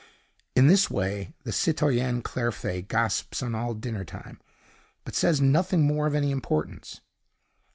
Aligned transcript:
"In 0.55 0.65
this 0.65 0.89
way 0.89 1.35
the 1.43 1.51
citoyenne 1.51 2.23
Clairfait 2.23 2.87
gossips 2.87 3.43
on 3.43 3.53
all 3.53 3.75
dinner 3.75 4.03
time, 4.03 4.41
but 5.05 5.13
says 5.13 5.39
nothing 5.39 5.85
more 5.85 6.07
of 6.07 6.15
any 6.15 6.31
importance. 6.31 7.01